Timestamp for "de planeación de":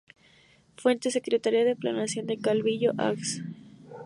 1.63-2.39